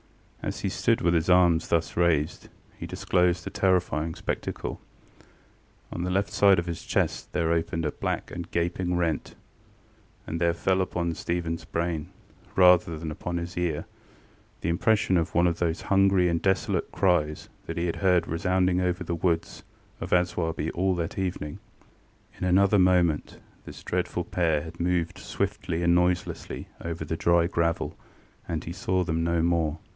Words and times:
As 0.41 0.61
he 0.61 0.69
stood 0.69 1.01
with 1.01 1.13
his 1.13 1.29
arms 1.29 1.67
thus 1.67 1.95
raised, 1.95 2.49
he 2.75 2.87
disclosed 2.87 3.45
a 3.45 3.51
terrifying 3.51 4.15
spectacle. 4.15 4.81
On 5.91 6.01
the 6.03 6.09
left 6.09 6.31
side 6.31 6.57
of 6.57 6.65
his 6.65 6.81
chest 6.81 7.31
there 7.33 7.51
opened 7.53 7.85
a 7.85 7.91
black 7.91 8.31
and 8.31 8.49
gaping 8.49 8.95
rent; 8.97 9.35
and 10.25 10.41
there 10.41 10.55
fell 10.55 10.81
upon 10.81 11.13
StephenŌĆÖs 11.13 11.71
brain, 11.71 12.09
rather 12.55 12.97
than 12.97 13.11
upon 13.11 13.37
his 13.37 13.55
ear, 13.55 13.85
the 14.61 14.69
impression 14.69 15.15
of 15.17 15.35
one 15.35 15.45
of 15.45 15.59
those 15.59 15.81
hungry 15.81 16.27
and 16.27 16.41
desolate 16.41 16.91
cries 16.91 17.47
that 17.67 17.77
he 17.77 17.85
had 17.85 17.97
heard 17.97 18.27
resounding 18.27 18.81
over 18.81 19.03
the 19.03 19.13
woods 19.13 19.61
of 20.01 20.09
Aswarby 20.11 20.71
all 20.71 20.95
that 20.95 21.19
evening. 21.19 21.59
In 22.39 22.43
another 22.45 22.79
moment 22.79 23.37
this 23.65 23.83
dreadful 23.83 24.23
pair 24.23 24.63
had 24.63 24.79
moved 24.79 25.19
swiftly 25.19 25.83
and 25.83 25.93
noiselessly 25.93 26.67
over 26.83 27.05
the 27.05 27.15
dry 27.15 27.45
gravel, 27.45 27.95
and 28.47 28.63
he 28.63 28.73
saw 28.73 29.03
them 29.03 29.23
no 29.23 29.43
more. 29.43 29.77